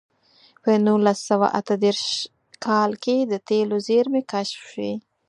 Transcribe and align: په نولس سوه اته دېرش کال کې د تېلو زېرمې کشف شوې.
په 0.61 0.71
نولس 0.85 1.19
سوه 1.29 1.47
اته 1.59 1.75
دېرش 1.83 2.03
کال 2.65 2.91
کې 3.03 3.15
د 3.31 3.33
تېلو 3.47 3.77
زېرمې 3.87 4.21
کشف 4.31 4.61
شوې. 4.71 4.93